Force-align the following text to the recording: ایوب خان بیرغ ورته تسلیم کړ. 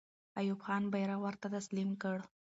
ایوب 0.39 0.59
خان 0.65 0.83
بیرغ 0.93 1.19
ورته 1.21 1.47
تسلیم 1.55 1.89
کړ. 2.01 2.17